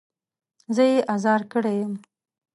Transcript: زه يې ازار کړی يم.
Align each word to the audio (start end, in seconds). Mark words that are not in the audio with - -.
زه 0.75 0.83
يې 0.91 0.97
ازار 1.15 1.41
کړی 1.53 1.75
يم. 1.81 1.93